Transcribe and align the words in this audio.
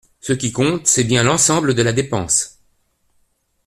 Ce 0.19 0.33
qui 0.33 0.51
compte, 0.51 0.87
c’est 0.87 1.03
bien 1.03 1.21
l’ensemble 1.21 1.75
de 1.75 1.83
la 1.83 1.93
dépense. 1.93 2.57